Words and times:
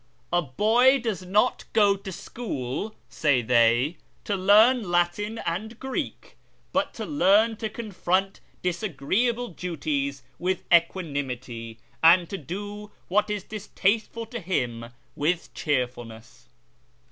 "A 0.33 0.41
boy 0.41 0.99
does 0.99 1.21
not 1.21 1.65
go 1.73 1.95
to 1.95 2.09
scliool," 2.11 2.95
say 3.07 3.43
they," 3.43 3.97
to 4.23 4.35
learn 4.35 4.89
Latin 4.89 5.37
and 5.45 5.79
Greek, 5.79 6.37
but 6.73 6.95
to 6.95 7.05
learn 7.05 7.55
to 7.57 7.69
confront 7.69 8.39
disagreeable 8.63 9.49
duties 9.49 10.23
with 10.39 10.63
equanimity, 10.73 11.77
and 12.01 12.27
to 12.31 12.37
do 12.39 12.89
what 13.09 13.29
is 13.29 13.43
distasteful 13.43 14.25
to 14.25 14.39
him 14.39 14.87
with 15.15 15.53
cheerfulness." 15.53 16.49